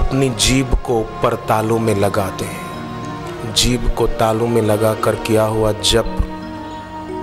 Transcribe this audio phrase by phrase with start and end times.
[0.00, 5.42] अपनी जीभ को ऊपर तालू में लगा दें जीभ को तालू में लगा कर किया
[5.44, 6.16] हुआ जप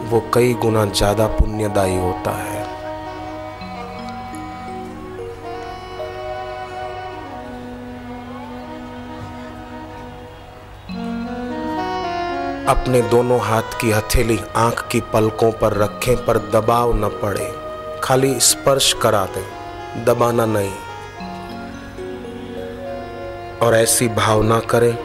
[0.10, 2.66] वो कई गुना ज़्यादा पुण्यदायी होता है।
[12.68, 17.52] अपने दोनों हाथ की हथेली आँख की पलकों पर रखें पर दबाव न पड़े।
[18.04, 20.87] खाली स्पर्श करा दें, दबाना नहीं।
[23.62, 24.98] और ऐसी भावना करें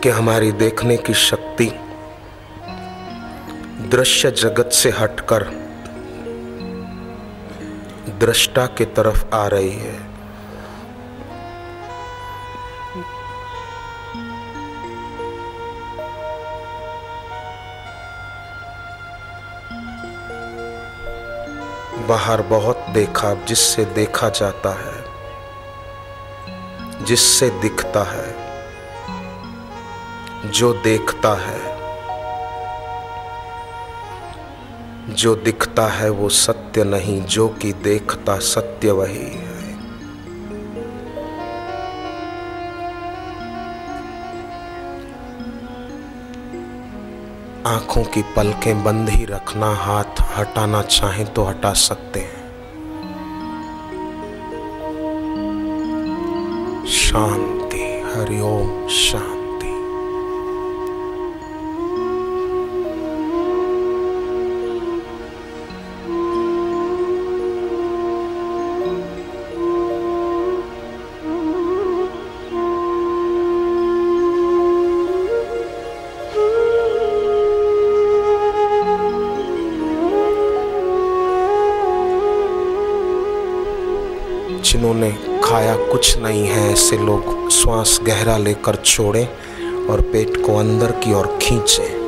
[0.00, 1.72] कि हमारी देखने की शक्ति
[3.88, 5.44] दृश्य जगत से हटकर
[8.20, 10.10] दृष्टा की तरफ़ आ रही है।
[22.06, 24.99] बाहर बहुत देखा, जिससे देखा जाता है।
[27.02, 28.28] जिससे दिखता है,
[30.50, 31.70] जो देखता है,
[35.14, 39.50] जो दिखता है वो सत्य नहीं, जो कि देखता सत्य वही है।
[47.66, 52.39] आँखों की पलकें बंद ही रखना, हाथ हटाना चाहें तो हटा सकते हैं।
[57.10, 57.78] शांति
[58.12, 59.70] हरिओम शांति।
[84.70, 89.28] जिन्होंने खाया कुछ नहीं है। ऐसे लोग श्वास गहरा लेकर छोड़ें
[89.86, 92.00] और पेट को अंदर की ओर खींचें।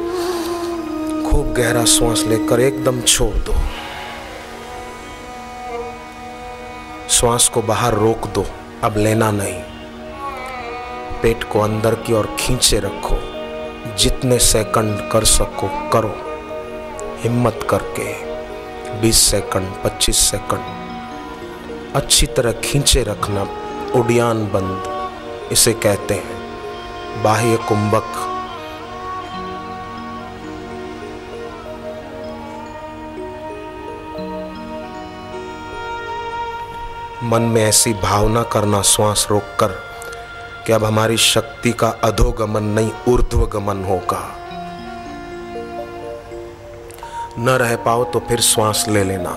[1.31, 3.55] खूब गहरा श्वास लेकर एकदम छोड़ दो।
[7.11, 8.45] श्वास को बाहर रोक दो।
[8.85, 9.63] अब लेना नहीं।
[11.23, 13.19] पेट को अंदर की ओर खींचे रखो।
[13.97, 16.17] जितने सेकंड कर सको, करो।
[17.19, 18.33] हिम्मत करके।
[19.01, 20.92] 20 सेकंड 25 सेकंड।
[21.95, 23.43] अच्छी तरह खींचे रखना
[23.95, 24.83] उड़ियान बंद,
[25.53, 28.29] इसे कहते हैं बाह्य कुंभक।
[37.25, 39.69] मन में ऐसी भावना करना श्वास रोककर
[40.67, 44.23] कि अब हमारी शक्ति का अधोगमन नहीं, ऊर्ध्वगमन होगा।
[47.39, 49.31] न रह पाओ तो फिर श्वास ले लेना।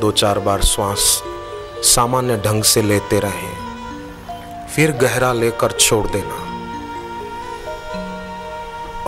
[0.00, 1.22] दो चार बार श्वास
[1.82, 3.70] सामान्य ढंग से लेते रहें।
[4.66, 6.50] फिर गहरा लेकर छोड़ देना।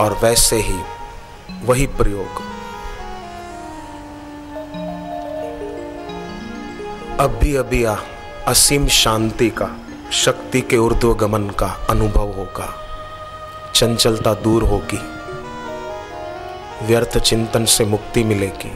[0.03, 0.79] और वैसे ही
[1.65, 2.53] वही प्रयोग।
[7.19, 7.95] अभी अभी आ
[8.47, 9.77] असीम शांति का,
[10.11, 12.75] शक्ति के ऊर्ध्वगमन का अनुभव होगा।
[13.75, 14.99] चंचलता दूर होगी।
[16.85, 18.71] व्यर्थ चिंतन से मुक्ति मिलेगी।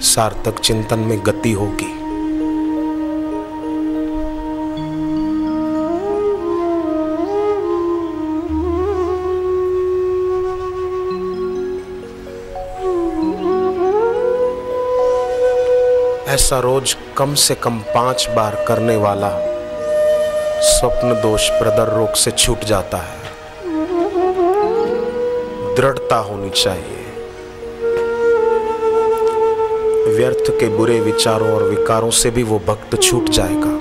[0.00, 1.97] सार्थक चिंतन में गति होगी।
[16.38, 19.30] ऐसा रोज कम से कम पाँच बार करने वाला
[20.60, 23.18] स्वप्न दोष प्रदर रोग से छूट जाता है।
[25.74, 27.04] दृढ़ता होनी चाहिए।
[30.16, 33.77] व्यर्थ के बुरे विचारों और विकारों से भी वो भक्त छूट जाएगा।